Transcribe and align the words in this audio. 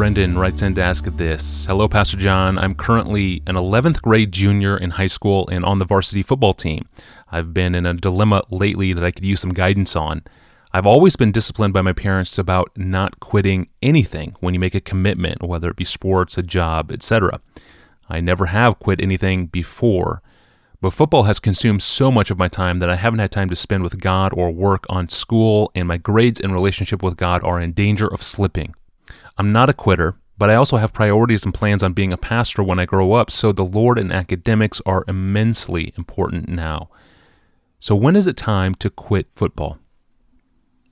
Brendan 0.00 0.38
writes 0.38 0.62
in 0.62 0.74
to 0.76 0.82
ask 0.82 1.04
this 1.04 1.66
Hello, 1.66 1.86
Pastor 1.86 2.16
John. 2.16 2.58
I'm 2.58 2.74
currently 2.74 3.42
an 3.46 3.54
11th 3.54 4.00
grade 4.00 4.32
junior 4.32 4.74
in 4.74 4.92
high 4.92 5.06
school 5.06 5.46
and 5.52 5.62
on 5.62 5.78
the 5.78 5.84
varsity 5.84 6.22
football 6.22 6.54
team. 6.54 6.88
I've 7.30 7.52
been 7.52 7.74
in 7.74 7.84
a 7.84 7.92
dilemma 7.92 8.40
lately 8.48 8.94
that 8.94 9.04
I 9.04 9.10
could 9.10 9.26
use 9.26 9.40
some 9.40 9.52
guidance 9.52 9.94
on. 9.94 10.22
I've 10.72 10.86
always 10.86 11.16
been 11.16 11.32
disciplined 11.32 11.74
by 11.74 11.82
my 11.82 11.92
parents 11.92 12.38
about 12.38 12.70
not 12.78 13.20
quitting 13.20 13.68
anything 13.82 14.36
when 14.40 14.54
you 14.54 14.58
make 14.58 14.74
a 14.74 14.80
commitment, 14.80 15.42
whether 15.42 15.68
it 15.68 15.76
be 15.76 15.84
sports, 15.84 16.38
a 16.38 16.42
job, 16.42 16.90
etc. 16.90 17.38
I 18.08 18.20
never 18.20 18.46
have 18.46 18.78
quit 18.78 19.02
anything 19.02 19.48
before, 19.48 20.22
but 20.80 20.94
football 20.94 21.24
has 21.24 21.38
consumed 21.38 21.82
so 21.82 22.10
much 22.10 22.30
of 22.30 22.38
my 22.38 22.48
time 22.48 22.78
that 22.78 22.88
I 22.88 22.96
haven't 22.96 23.18
had 23.18 23.32
time 23.32 23.50
to 23.50 23.54
spend 23.54 23.82
with 23.82 24.00
God 24.00 24.32
or 24.34 24.50
work 24.50 24.86
on 24.88 25.10
school, 25.10 25.70
and 25.74 25.86
my 25.86 25.98
grades 25.98 26.40
and 26.40 26.54
relationship 26.54 27.02
with 27.02 27.18
God 27.18 27.44
are 27.44 27.60
in 27.60 27.72
danger 27.72 28.06
of 28.06 28.22
slipping. 28.22 28.74
I'm 29.40 29.52
not 29.52 29.70
a 29.70 29.72
quitter, 29.72 30.16
but 30.36 30.50
I 30.50 30.54
also 30.54 30.76
have 30.76 30.92
priorities 30.92 31.46
and 31.46 31.54
plans 31.54 31.82
on 31.82 31.94
being 31.94 32.12
a 32.12 32.18
pastor 32.18 32.62
when 32.62 32.78
I 32.78 32.84
grow 32.84 33.14
up, 33.14 33.30
so 33.30 33.52
the 33.52 33.64
Lord 33.64 33.98
and 33.98 34.12
academics 34.12 34.82
are 34.84 35.02
immensely 35.08 35.94
important 35.96 36.50
now. 36.50 36.90
So, 37.78 37.96
when 37.96 38.16
is 38.16 38.26
it 38.26 38.36
time 38.36 38.74
to 38.74 38.90
quit 38.90 39.28
football? 39.32 39.78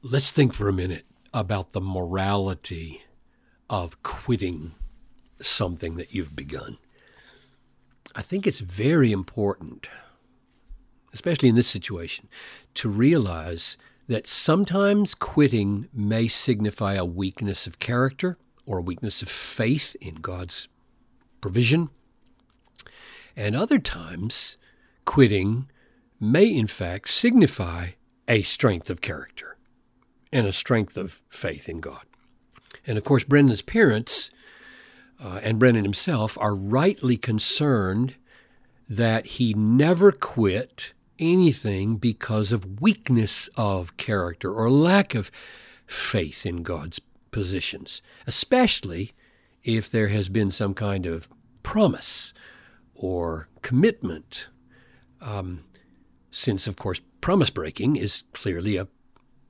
Let's 0.00 0.30
think 0.30 0.54
for 0.54 0.66
a 0.66 0.72
minute 0.72 1.04
about 1.34 1.72
the 1.72 1.82
morality 1.82 3.02
of 3.68 4.02
quitting 4.02 4.72
something 5.38 5.96
that 5.96 6.14
you've 6.14 6.34
begun. 6.34 6.78
I 8.16 8.22
think 8.22 8.46
it's 8.46 8.60
very 8.60 9.12
important, 9.12 9.90
especially 11.12 11.50
in 11.50 11.54
this 11.54 11.68
situation, 11.68 12.30
to 12.76 12.88
realize 12.88 13.76
that 14.08 14.26
sometimes 14.26 15.14
quitting 15.14 15.88
may 15.92 16.26
signify 16.26 16.94
a 16.94 17.04
weakness 17.04 17.66
of 17.66 17.78
character 17.78 18.38
or 18.66 18.78
a 18.78 18.82
weakness 18.82 19.22
of 19.22 19.28
faith 19.28 19.96
in 20.00 20.16
God's 20.16 20.68
provision. 21.40 21.90
And 23.36 23.54
other 23.54 23.78
times, 23.78 24.56
quitting 25.04 25.70
may 26.18 26.46
in 26.46 26.66
fact 26.66 27.08
signify 27.08 27.90
a 28.26 28.42
strength 28.42 28.90
of 28.90 29.00
character 29.00 29.56
and 30.32 30.46
a 30.46 30.52
strength 30.52 30.96
of 30.96 31.22
faith 31.28 31.68
in 31.68 31.80
God. 31.80 32.02
And 32.86 32.98
of 32.98 33.04
course, 33.04 33.24
Brendan's 33.24 33.62
parents 33.62 34.30
uh, 35.22 35.40
and 35.42 35.58
Brendan 35.58 35.84
himself 35.84 36.36
are 36.40 36.54
rightly 36.54 37.16
concerned 37.16 38.16
that 38.88 39.26
he 39.26 39.54
never 39.54 40.12
quit 40.12 40.92
anything 41.18 41.96
because 41.96 42.52
of 42.52 42.80
weakness 42.80 43.48
of 43.56 43.96
character 43.96 44.52
or 44.52 44.70
lack 44.70 45.14
of 45.14 45.30
faith 45.86 46.44
in 46.46 46.62
God's 46.62 47.00
positions, 47.30 48.02
especially 48.26 49.12
if 49.64 49.90
there 49.90 50.08
has 50.08 50.28
been 50.28 50.50
some 50.50 50.74
kind 50.74 51.06
of 51.06 51.28
promise 51.62 52.32
or 52.94 53.48
commitment. 53.62 54.48
Um, 55.20 55.64
since, 56.30 56.66
of 56.66 56.76
course, 56.76 57.00
promise 57.20 57.50
breaking 57.50 57.96
is 57.96 58.24
clearly 58.32 58.76
a 58.76 58.88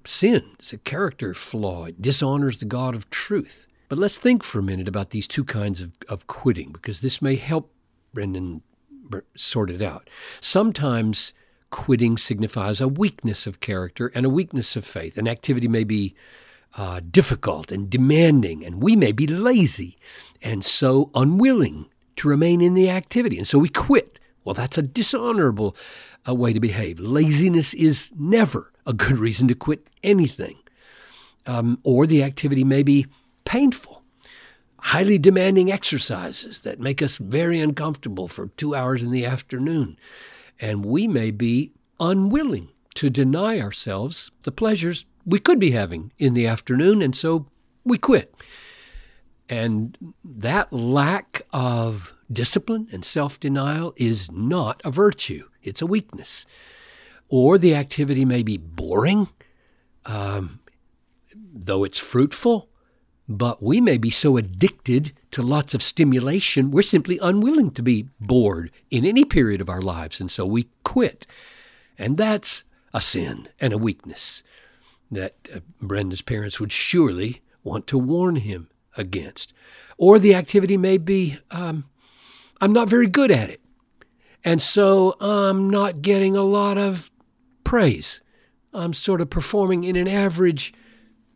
sin, 0.05 0.42
it's 0.58 0.72
a 0.72 0.78
character 0.78 1.34
flaw. 1.34 1.84
It 1.84 2.00
dishonors 2.00 2.58
the 2.58 2.64
God 2.64 2.94
of 2.94 3.11
truth. 3.11 3.66
But 3.89 3.98
let's 3.98 4.19
think 4.19 4.42
for 4.42 4.58
a 4.58 4.62
minute 4.62 4.89
about 4.89 5.11
these 5.11 5.27
two 5.27 5.44
kinds 5.44 5.80
of, 5.80 5.92
of 6.08 6.27
quitting, 6.27 6.72
because 6.72 7.00
this 7.00 7.22
may 7.22 7.36
help 7.36 7.72
Brendan 8.12 8.62
sort 9.34 9.70
it 9.70 9.83
out. 9.83 10.08
Sometimes 10.41 11.33
quitting 11.70 12.16
signifies 12.16 12.80
a 12.80 12.88
weakness 12.88 13.47
of 13.47 13.61
character 13.61 14.11
and 14.14 14.24
a 14.24 14.30
weakness 14.30 14.77
of 14.77 14.84
faith. 14.84 15.19
An 15.19 15.28
activity 15.28 15.69
may 15.69 15.84
be 15.84 16.14
uh, 16.77 17.00
difficult 17.11 17.72
and 17.72 17.91
demanding, 17.91 18.64
and 18.64 18.83
we 18.83 18.97
may 18.97 19.12
be 19.12 19.27
lazy 19.27 19.98
and 20.42 20.64
so 20.64 21.11
unwilling 21.14 21.86
to 22.16 22.29
remain 22.29 22.61
in 22.61 22.74
the 22.74 22.90
activity. 22.90 23.39
And 23.39 23.46
so 23.46 23.58
we 23.58 23.68
quit. 23.68 24.18
Well, 24.45 24.55
that's 24.55 24.79
a 24.79 24.83
dishonorable 24.83 25.77
uh, 26.29 26.34
way 26.34 26.52
to 26.52 26.61
behave. 26.61 27.01
Laziness 27.01 27.74
is 27.74 28.12
never 28.18 28.73
a 28.86 28.92
good 28.92 29.18
reason 29.18 29.48
to 29.48 29.55
quit 29.55 29.86
anything. 30.02 30.58
Um, 31.46 31.79
or 31.83 32.06
the 32.06 32.23
activity 32.23 32.64
may 32.64 32.83
be 32.83 33.06
painful, 33.45 34.02
highly 34.80 35.18
demanding 35.18 35.73
exercises 35.73 36.61
that 36.61 36.80
make 36.80 37.00
us 37.02 37.17
very 37.17 37.61
uncomfortable 37.61 38.29
for 38.29 38.48
two 38.48 38.74
hours 38.74 39.02
in 39.02 39.11
the 39.11 39.24
afternoon. 39.24 39.98
And 40.61 40.85
we 40.85 41.07
may 41.07 41.30
be 41.30 41.73
unwilling 42.01 42.70
to 42.95 43.11
deny 43.11 43.61
ourselves 43.61 44.30
the 44.42 44.52
pleasures 44.52 45.07
we 45.24 45.39
could 45.39 45.61
be 45.61 45.73
having 45.73 46.13
in 46.19 46.35
the 46.35 46.46
afternoon, 46.46 47.02
and 47.02 47.14
so 47.14 47.46
we 47.85 47.98
quit. 47.98 48.35
And 49.48 49.97
that 50.24 50.73
lack 50.73 51.42
of 51.52 52.14
discipline 52.30 52.89
and 52.92 53.05
self 53.05 53.39
denial 53.39 53.95
is 53.97 54.30
not 54.30 54.80
a 54.85 54.91
virtue, 54.91 55.48
it's 55.63 55.83
a 55.83 55.86
weakness 55.86 56.47
or 57.29 57.58
the 57.58 57.74
activity 57.74 58.24
may 58.24 58.42
be 58.42 58.57
boring, 58.57 59.29
um, 60.07 60.61
though 61.35 61.85
it's 61.85 61.98
fruitful, 61.98 62.67
but 63.28 63.62
we 63.62 63.80
may 63.80 63.98
be 63.98 64.11
so 64.11 64.36
addicted 64.36 65.12
to 65.33 65.42
lots 65.42 65.74
of 65.74 65.83
stimulation, 65.83 66.70
we're 66.70 66.83
simply 66.83 67.18
unwilling 67.20 67.70
to 67.72 67.83
be 67.83 68.08
bored 68.18 68.70
in 68.90 69.05
any 69.05 69.24
period 69.24 69.61
of 69.61 69.68
our 69.68 69.83
lives, 69.83 70.20
and 70.20 70.30
so 70.30 70.46
we 70.46 70.68
quit. 70.83 71.27
And 71.98 72.17
that's 72.17 72.64
a 72.94 73.02
sin 73.02 73.48
and 73.61 73.72
a 73.72 73.78
weakness 73.78 74.42
that 75.11 75.34
uh, 75.55 75.61
Brendan's 75.80 76.22
parents 76.22 76.58
would 76.58 76.72
surely 76.72 77.42
want 77.62 77.86
to 77.88 77.98
warn 77.98 78.36
him 78.36 78.68
against. 78.96 79.52
Or 79.98 80.18
the 80.18 80.34
activity 80.34 80.77
may 80.77 80.96
be, 80.96 81.38
um, 81.50 81.84
I'm 82.61 82.72
not 82.72 82.88
very 82.88 83.06
good 83.06 83.30
at 83.30 83.50
it. 83.50 83.61
And 84.44 84.62
so 84.62 85.17
I'm 85.20 85.68
not 85.68 86.00
getting 86.02 86.36
a 86.36 86.42
lot 86.42 86.78
of 86.78 87.11
praise. 87.64 88.20
I'm 88.72 88.92
sort 88.92 89.20
of 89.20 89.28
performing 89.28 89.84
in 89.84 89.96
an 89.96 90.08
average, 90.08 90.72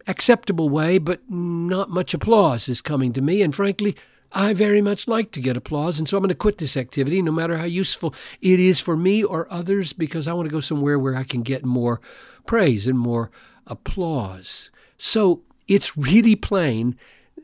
acceptable 0.07 0.69
way, 0.69 0.99
but 0.99 1.21
not 1.29 1.91
much 1.91 2.15
applause 2.15 2.69
is 2.69 2.81
coming 2.81 3.13
to 3.13 3.23
me. 3.23 3.43
And 3.43 3.55
frankly, 3.55 3.97
I 4.33 4.55
very 4.55 4.81
much 4.81 5.07
like 5.07 5.31
to 5.33 5.41
get 5.41 5.57
applause, 5.57 5.99
and 5.99 6.09
so 6.09 6.17
I'm 6.17 6.23
going 6.23 6.31
to 6.31 6.35
quit 6.35 6.59
this 6.59 6.77
activity, 6.77 7.21
no 7.21 7.33
matter 7.33 7.59
how 7.59 7.65
useful 7.65 8.15
it 8.41 8.59
is 8.59 8.81
for 8.81 8.97
me 8.97 9.23
or 9.23 9.53
others, 9.53 9.93
because 9.93 10.27
I 10.27 10.33
want 10.33 10.49
to 10.49 10.53
go 10.53 10.61
somewhere 10.61 10.99
where 10.99 11.17
I 11.17 11.25
can 11.25 11.43
get 11.43 11.67
more 11.67 12.01
praise 12.47 12.87
and 12.87 12.99
more 12.99 13.31
applause. 13.67 14.71
So 14.97 15.43
it's 15.69 15.97
really 15.99 16.35
plain 16.35 16.97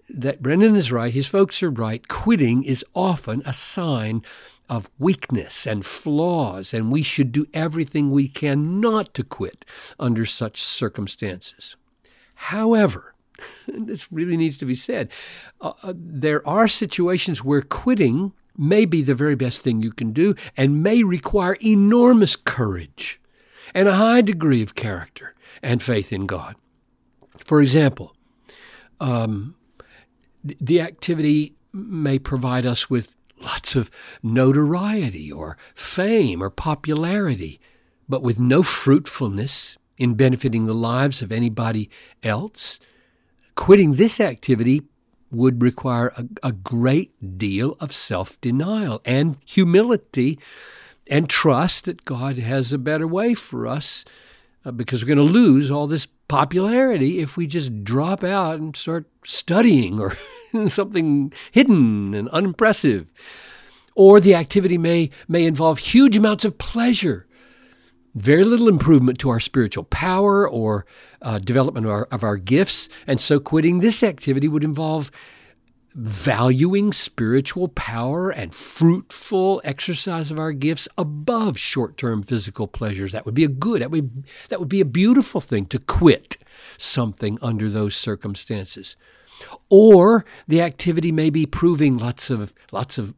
that 0.08 0.42
Brendan 0.42 0.74
is 0.74 0.90
right, 0.90 1.12
his 1.12 1.28
folks 1.28 1.62
are 1.62 1.70
right. 1.70 2.08
Quitting 2.08 2.62
is 2.62 2.84
often 2.94 3.42
a 3.44 3.52
sign 3.52 4.22
of 4.70 4.90
weakness 4.98 5.66
and 5.66 5.84
flaws, 5.84 6.72
and 6.72 6.90
we 6.90 7.02
should 7.02 7.32
do 7.32 7.46
everything 7.52 8.10
we 8.10 8.28
can 8.28 8.80
not 8.80 9.12
to 9.14 9.24
quit 9.24 9.64
under 9.98 10.24
such 10.24 10.62
circumstances. 10.62 11.76
However, 12.38 13.14
this 13.66 14.10
really 14.12 14.36
needs 14.36 14.56
to 14.58 14.64
be 14.64 14.76
said, 14.76 15.10
uh, 15.60 15.72
uh, 15.82 15.92
there 15.96 16.46
are 16.46 16.68
situations 16.68 17.42
where 17.42 17.62
quitting 17.62 18.32
may 18.56 18.84
be 18.84 19.02
the 19.02 19.14
very 19.14 19.34
best 19.34 19.62
thing 19.62 19.82
you 19.82 19.90
can 19.90 20.12
do 20.12 20.36
and 20.56 20.82
may 20.82 21.02
require 21.02 21.56
enormous 21.60 22.36
courage 22.36 23.20
and 23.74 23.88
a 23.88 23.96
high 23.96 24.20
degree 24.20 24.62
of 24.62 24.76
character 24.76 25.34
and 25.64 25.82
faith 25.82 26.12
in 26.12 26.26
God. 26.26 26.54
For 27.36 27.60
example, 27.60 28.14
um, 29.00 29.56
the 30.44 30.80
activity 30.80 31.56
may 31.72 32.20
provide 32.20 32.64
us 32.64 32.88
with 32.88 33.16
lots 33.40 33.74
of 33.74 33.90
notoriety 34.22 35.30
or 35.30 35.58
fame 35.74 36.40
or 36.40 36.50
popularity, 36.50 37.60
but 38.08 38.22
with 38.22 38.38
no 38.38 38.62
fruitfulness 38.62 39.76
in 39.98 40.14
benefiting 40.14 40.66
the 40.66 40.74
lives 40.74 41.20
of 41.20 41.32
anybody 41.32 41.90
else, 42.22 42.80
quitting 43.54 43.94
this 43.94 44.20
activity 44.20 44.82
would 45.30 45.62
require 45.62 46.12
a, 46.16 46.24
a 46.42 46.52
great 46.52 47.38
deal 47.38 47.76
of 47.80 47.92
self 47.92 48.40
denial 48.40 49.02
and 49.04 49.36
humility 49.44 50.38
and 51.10 51.28
trust 51.28 51.84
that 51.84 52.04
God 52.04 52.38
has 52.38 52.72
a 52.72 52.78
better 52.78 53.06
way 53.06 53.34
for 53.34 53.66
us 53.66 54.04
uh, 54.64 54.70
because 54.70 55.02
we're 55.02 55.14
going 55.14 55.26
to 55.26 55.32
lose 55.32 55.70
all 55.70 55.86
this 55.86 56.06
popularity 56.28 57.20
if 57.20 57.36
we 57.36 57.46
just 57.46 57.84
drop 57.84 58.22
out 58.22 58.60
and 58.60 58.76
start 58.76 59.06
studying 59.24 59.98
or 59.98 60.16
something 60.68 61.32
hidden 61.50 62.14
and 62.14 62.28
unimpressive. 62.28 63.12
Or 63.94 64.20
the 64.20 64.34
activity 64.34 64.78
may, 64.78 65.10
may 65.26 65.44
involve 65.44 65.78
huge 65.78 66.16
amounts 66.16 66.44
of 66.44 66.58
pleasure, 66.58 67.26
very 68.20 68.44
little 68.44 68.68
improvement 68.68 69.18
to 69.20 69.30
our 69.30 69.40
spiritual 69.40 69.84
power 69.84 70.48
or 70.48 70.86
uh, 71.22 71.38
development 71.38 71.86
of 71.86 71.92
our, 71.92 72.04
of 72.10 72.22
our 72.22 72.36
gifts. 72.36 72.88
And 73.06 73.20
so 73.20 73.40
quitting 73.40 73.80
this 73.80 74.02
activity 74.02 74.48
would 74.48 74.64
involve 74.64 75.10
valuing 75.94 76.92
spiritual 76.92 77.68
power 77.68 78.30
and 78.30 78.54
fruitful 78.54 79.60
exercise 79.64 80.30
of 80.30 80.38
our 80.38 80.52
gifts 80.52 80.86
above 80.96 81.58
short-term 81.58 82.22
physical 82.22 82.68
pleasures. 82.68 83.12
That 83.12 83.24
would 83.26 83.34
be 83.34 83.44
a 83.44 83.48
good, 83.48 83.82
that 83.82 83.90
would, 83.90 84.24
that 84.48 84.60
would 84.60 84.68
be 84.68 84.80
a 84.80 84.84
beautiful 84.84 85.40
thing 85.40 85.66
to 85.66 85.78
quit 85.78 86.36
something 86.76 87.38
under 87.42 87.68
those 87.68 87.96
circumstances. 87.96 88.96
Or 89.70 90.24
the 90.46 90.60
activity 90.60 91.10
may 91.10 91.30
be 91.30 91.46
proving 91.46 91.96
lots 91.96 92.30
of 92.30 92.54
lots 92.70 92.98
of 92.98 93.14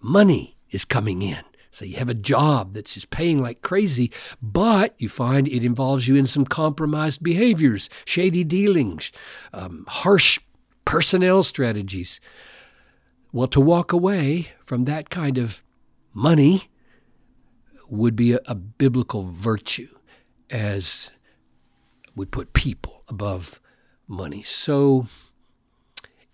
money 0.00 0.56
is 0.70 0.84
coming 0.84 1.22
in. 1.22 1.42
So 1.72 1.86
you 1.86 1.96
have 1.96 2.10
a 2.10 2.14
job 2.14 2.74
that's 2.74 2.92
just 2.94 3.08
paying 3.08 3.42
like 3.42 3.62
crazy, 3.62 4.12
but 4.42 4.94
you 4.98 5.08
find 5.08 5.48
it 5.48 5.64
involves 5.64 6.06
you 6.06 6.16
in 6.16 6.26
some 6.26 6.44
compromised 6.44 7.22
behaviors, 7.22 7.88
shady 8.04 8.44
dealings, 8.44 9.10
um, 9.54 9.86
harsh 9.88 10.38
personnel 10.84 11.42
strategies. 11.42 12.20
Well, 13.32 13.48
to 13.48 13.60
walk 13.60 13.90
away 13.90 14.52
from 14.60 14.84
that 14.84 15.08
kind 15.08 15.38
of 15.38 15.64
money 16.12 16.64
would 17.88 18.16
be 18.16 18.32
a, 18.32 18.40
a 18.44 18.54
biblical 18.54 19.22
virtue, 19.22 19.88
as 20.50 21.10
would 22.14 22.30
put 22.30 22.52
people 22.52 23.02
above 23.08 23.62
money. 24.06 24.42
So 24.42 25.06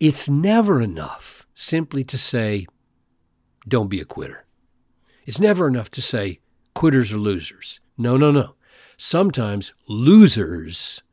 it's 0.01 0.27
never 0.27 0.81
enough 0.81 1.47
simply 1.55 2.03
to 2.03 2.17
say, 2.17 2.67
don't 3.65 3.87
be 3.87 4.01
a 4.01 4.05
quitter. 4.05 4.45
It's 5.29 5.39
never 5.39 5.67
enough 5.67 5.91
to 5.91 6.01
say 6.01 6.39
quitters 6.73 7.13
are 7.13 7.19
losers. 7.19 7.79
No, 7.99 8.17
no, 8.17 8.31
no. 8.31 8.55
Sometimes 8.97 9.75
losers 9.87 11.03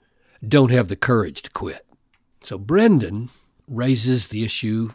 don't 0.43 0.71
have 0.71 0.89
the 0.89 0.97
courage 0.97 1.43
to 1.43 1.51
quit. 1.51 1.85
So 2.43 2.57
Brendan 2.57 3.29
raises 3.69 4.29
the 4.29 4.43
issue 4.43 4.95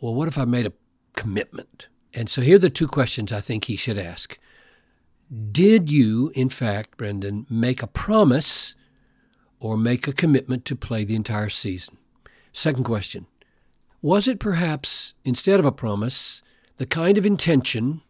well, 0.00 0.14
what 0.14 0.26
if 0.26 0.38
I 0.38 0.46
made 0.46 0.64
a 0.64 0.72
commitment? 1.16 1.88
And 2.14 2.30
so 2.30 2.40
here 2.40 2.56
are 2.56 2.60
the 2.60 2.70
two 2.70 2.88
questions 2.88 3.30
I 3.30 3.42
think 3.42 3.66
he 3.66 3.76
should 3.76 3.98
ask. 3.98 4.38
Did 5.50 5.90
you, 5.90 6.32
in 6.34 6.48
fact, 6.48 6.96
Brendan, 6.96 7.44
make 7.50 7.82
a 7.82 7.86
promise 7.86 8.74
or 9.60 9.76
make 9.76 10.08
a 10.08 10.14
commitment 10.14 10.64
to 10.64 10.76
play 10.76 11.04
the 11.04 11.14
entire 11.14 11.50
season? 11.50 11.98
Second 12.54 12.84
question 12.84 13.26
Was 14.00 14.26
it 14.26 14.40
perhaps, 14.40 15.12
instead 15.26 15.60
of 15.60 15.66
a 15.66 15.72
promise, 15.72 16.42
the 16.78 16.86
kind 16.86 17.18
of 17.18 17.26
intention 17.26 18.00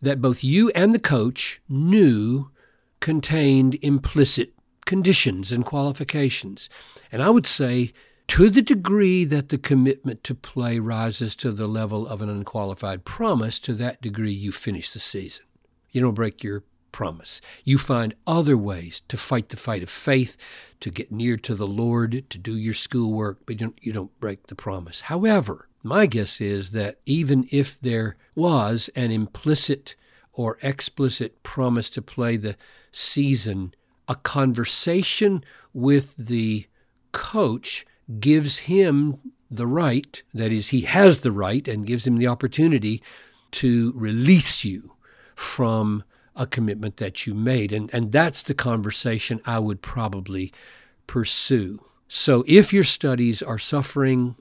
that 0.00 0.20
both 0.20 0.44
you 0.44 0.70
and 0.70 0.92
the 0.92 0.98
coach 0.98 1.60
knew 1.68 2.50
contained 3.00 3.78
implicit 3.82 4.52
conditions 4.84 5.52
and 5.52 5.64
qualifications. 5.64 6.68
And 7.12 7.22
I 7.22 7.30
would 7.30 7.46
say, 7.46 7.92
to 8.28 8.50
the 8.50 8.62
degree 8.62 9.24
that 9.24 9.50
the 9.50 9.58
commitment 9.58 10.24
to 10.24 10.34
play 10.34 10.78
rises 10.78 11.36
to 11.36 11.52
the 11.52 11.68
level 11.68 12.06
of 12.06 12.22
an 12.22 12.28
unqualified 12.28 13.04
promise, 13.04 13.60
to 13.60 13.74
that 13.74 14.02
degree 14.02 14.32
you 14.32 14.50
finish 14.50 14.92
the 14.92 14.98
season. 14.98 15.44
You 15.92 16.00
don't 16.00 16.14
break 16.14 16.42
your 16.42 16.64
promise. 16.90 17.40
You 17.62 17.78
find 17.78 18.14
other 18.26 18.56
ways 18.56 19.02
to 19.08 19.16
fight 19.16 19.50
the 19.50 19.56
fight 19.56 19.82
of 19.82 19.90
faith, 19.90 20.36
to 20.80 20.90
get 20.90 21.12
near 21.12 21.36
to 21.36 21.54
the 21.54 21.66
Lord, 21.66 22.28
to 22.30 22.38
do 22.38 22.56
your 22.56 22.74
schoolwork, 22.74 23.40
but 23.46 23.60
you 23.60 23.66
don't, 23.66 23.78
you 23.82 23.92
don't 23.92 24.18
break 24.18 24.46
the 24.46 24.54
promise. 24.54 25.02
However, 25.02 25.68
my 25.86 26.06
guess 26.06 26.40
is 26.40 26.72
that 26.72 26.98
even 27.06 27.48
if 27.50 27.80
there 27.80 28.16
was 28.34 28.90
an 28.94 29.10
implicit 29.10 29.94
or 30.32 30.58
explicit 30.62 31.42
promise 31.42 31.88
to 31.90 32.02
play 32.02 32.36
the 32.36 32.56
season, 32.92 33.74
a 34.08 34.14
conversation 34.14 35.42
with 35.72 36.16
the 36.16 36.66
coach 37.12 37.86
gives 38.20 38.58
him 38.60 39.32
the 39.50 39.66
right, 39.66 40.22
that 40.34 40.52
is, 40.52 40.68
he 40.68 40.82
has 40.82 41.20
the 41.20 41.32
right 41.32 41.66
and 41.68 41.86
gives 41.86 42.06
him 42.06 42.16
the 42.16 42.26
opportunity 42.26 43.02
to 43.52 43.92
release 43.94 44.64
you 44.64 44.92
from 45.34 46.04
a 46.34 46.46
commitment 46.46 46.98
that 46.98 47.26
you 47.26 47.34
made. 47.34 47.72
And, 47.72 47.92
and 47.94 48.12
that's 48.12 48.42
the 48.42 48.54
conversation 48.54 49.40
I 49.46 49.58
would 49.58 49.82
probably 49.82 50.52
pursue. 51.06 51.84
So 52.08 52.44
if 52.46 52.72
your 52.72 52.84
studies 52.84 53.42
are 53.42 53.58
suffering 53.58 54.36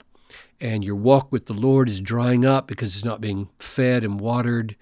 and 0.60 0.84
your 0.84 0.96
walk 0.96 1.32
with 1.32 1.46
the 1.46 1.54
Lord 1.54 1.90
is 1.90 2.02
drying 2.02 2.46
up 2.46 2.68
because 2.68 2.96
it's 2.96 3.06
not 3.06 3.22
being 3.22 3.50
fed 3.60 4.04
and 4.04 4.20
watered, 4.20 4.76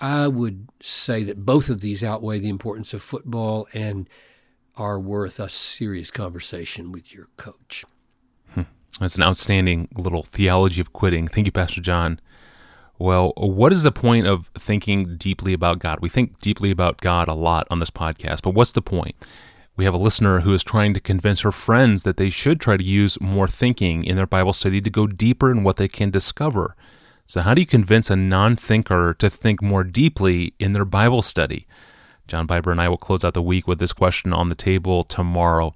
I 0.00 0.28
would 0.28 0.68
say 0.80 1.22
that 1.24 1.44
both 1.44 1.68
of 1.68 1.80
these 1.80 2.02
outweigh 2.02 2.38
the 2.38 2.48
importance 2.48 2.92
of 2.92 3.02
football 3.02 3.68
and 3.72 4.08
are 4.76 4.98
worth 4.98 5.38
a 5.38 5.48
serious 5.48 6.10
conversation 6.10 6.92
with 6.92 7.14
your 7.14 7.28
coach. 7.36 7.84
Hmm. 8.54 8.62
That's 8.98 9.16
an 9.16 9.22
outstanding 9.22 9.88
little 9.96 10.22
theology 10.22 10.80
of 10.80 10.92
quitting. 10.92 11.28
Thank 11.28 11.46
you, 11.46 11.52
Pastor 11.52 11.80
John. 11.80 12.20
Well, 12.98 13.32
what 13.36 13.72
is 13.72 13.82
the 13.82 13.92
point 13.92 14.26
of 14.26 14.50
thinking 14.56 15.16
deeply 15.16 15.52
about 15.52 15.80
God? 15.80 15.98
We 16.00 16.08
think 16.08 16.38
deeply 16.38 16.70
about 16.70 17.00
God 17.00 17.28
a 17.28 17.34
lot 17.34 17.66
on 17.70 17.80
this 17.80 17.90
podcast, 17.90 18.42
but 18.42 18.54
what's 18.54 18.72
the 18.72 18.82
point? 18.82 19.16
We 19.76 19.84
have 19.84 19.94
a 19.94 19.98
listener 19.98 20.40
who 20.40 20.54
is 20.54 20.62
trying 20.62 20.94
to 20.94 21.00
convince 21.00 21.40
her 21.40 21.50
friends 21.50 22.04
that 22.04 22.16
they 22.16 22.30
should 22.30 22.60
try 22.60 22.76
to 22.76 22.84
use 22.84 23.20
more 23.20 23.48
thinking 23.48 24.04
in 24.04 24.14
their 24.16 24.26
Bible 24.26 24.52
study 24.52 24.80
to 24.80 24.90
go 24.90 25.08
deeper 25.08 25.50
in 25.50 25.64
what 25.64 25.78
they 25.78 25.88
can 25.88 26.10
discover. 26.10 26.76
So, 27.26 27.40
how 27.40 27.54
do 27.54 27.60
you 27.60 27.66
convince 27.66 28.08
a 28.08 28.16
non 28.16 28.54
thinker 28.54 29.14
to 29.18 29.28
think 29.28 29.60
more 29.60 29.82
deeply 29.82 30.54
in 30.60 30.74
their 30.74 30.84
Bible 30.84 31.22
study? 31.22 31.66
John 32.28 32.46
Piper 32.46 32.70
and 32.70 32.80
I 32.80 32.88
will 32.88 32.96
close 32.96 33.24
out 33.24 33.34
the 33.34 33.42
week 33.42 33.66
with 33.66 33.78
this 33.78 33.92
question 33.92 34.32
on 34.32 34.48
the 34.48 34.54
table 34.54 35.02
tomorrow. 35.02 35.74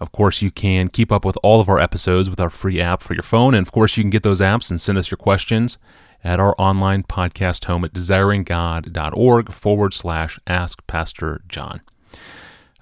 Of 0.00 0.12
course, 0.12 0.42
you 0.42 0.50
can 0.50 0.88
keep 0.88 1.12
up 1.12 1.24
with 1.24 1.38
all 1.42 1.60
of 1.60 1.68
our 1.68 1.78
episodes 1.78 2.28
with 2.28 2.40
our 2.40 2.50
free 2.50 2.80
app 2.80 3.02
for 3.02 3.14
your 3.14 3.22
phone. 3.22 3.54
And 3.54 3.66
of 3.66 3.72
course, 3.72 3.96
you 3.96 4.02
can 4.02 4.10
get 4.10 4.22
those 4.22 4.40
apps 4.40 4.70
and 4.70 4.80
send 4.80 4.98
us 4.98 5.10
your 5.10 5.18
questions 5.18 5.78
at 6.24 6.40
our 6.40 6.54
online 6.58 7.04
podcast 7.04 7.66
home 7.66 7.84
at 7.84 7.92
desiringgod.org 7.92 9.52
forward 9.52 9.94
slash 9.94 10.38
ask 10.46 10.86
Pastor 10.86 11.42
John. 11.48 11.80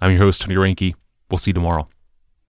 I'm 0.00 0.10
your 0.10 0.20
host, 0.20 0.42
Tony 0.42 0.54
Reinke. 0.56 0.94
We'll 1.30 1.38
see 1.38 1.50
you 1.50 1.54
tomorrow. 1.54 1.88